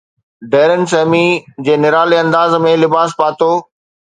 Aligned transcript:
Darren 0.51 0.81
Sammy 0.93 1.27
جي 1.67 1.75
نرالي 1.83 2.17
انداز 2.23 2.59
۾ 2.67 2.75
لباس 2.85 3.17
پاتو 3.21 3.51